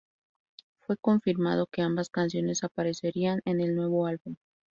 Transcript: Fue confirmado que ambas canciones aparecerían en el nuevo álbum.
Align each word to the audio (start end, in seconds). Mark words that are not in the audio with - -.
Fue 0.79 0.97
confirmado 0.97 1.67
que 1.67 1.83
ambas 1.83 2.09
canciones 2.09 2.63
aparecerían 2.63 3.39
en 3.45 3.61
el 3.61 3.75
nuevo 3.75 4.07
álbum. 4.07 4.35